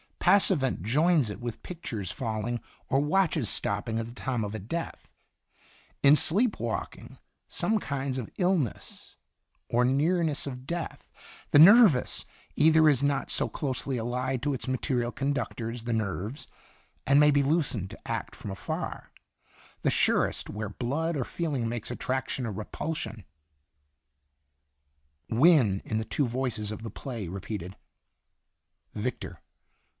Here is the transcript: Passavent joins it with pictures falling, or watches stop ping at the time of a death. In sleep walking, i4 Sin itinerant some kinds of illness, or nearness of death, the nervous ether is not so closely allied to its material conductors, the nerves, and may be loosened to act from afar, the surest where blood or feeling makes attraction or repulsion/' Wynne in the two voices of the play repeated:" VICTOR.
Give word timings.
Passavent 0.17 0.83
joins 0.83 1.29
it 1.29 1.39
with 1.41 1.61
pictures 1.61 2.09
falling, 2.11 2.59
or 2.89 2.99
watches 2.99 3.49
stop 3.49 3.85
ping 3.85 3.99
at 3.99 4.05
the 4.05 4.13
time 4.13 4.43
of 4.43 4.55
a 4.55 4.59
death. 4.59 5.09
In 6.03 6.15
sleep 6.15 6.59
walking, 6.59 7.03
i4 7.03 7.07
Sin 7.07 7.17
itinerant 7.17 7.21
some 7.49 7.79
kinds 7.79 8.17
of 8.17 8.29
illness, 8.37 9.15
or 9.69 9.83
nearness 9.83 10.47
of 10.47 10.65
death, 10.65 11.07
the 11.51 11.59
nervous 11.59 12.25
ether 12.55 12.87
is 12.89 13.03
not 13.03 13.29
so 13.29 13.49
closely 13.49 13.97
allied 13.97 14.41
to 14.43 14.53
its 14.53 14.67
material 14.67 15.11
conductors, 15.11 15.83
the 15.83 15.93
nerves, 15.93 16.47
and 17.05 17.19
may 17.19 17.29
be 17.31 17.43
loosened 17.43 17.89
to 17.91 18.07
act 18.07 18.35
from 18.35 18.51
afar, 18.51 19.11
the 19.81 19.91
surest 19.91 20.49
where 20.49 20.69
blood 20.69 21.17
or 21.17 21.25
feeling 21.25 21.67
makes 21.67 21.91
attraction 21.91 22.45
or 22.45 22.53
repulsion/' 22.53 23.23
Wynne 25.29 25.81
in 25.83 25.97
the 25.97 26.05
two 26.05 26.27
voices 26.27 26.71
of 26.71 26.81
the 26.83 26.91
play 26.91 27.27
repeated:" 27.27 27.75
VICTOR. 28.95 29.41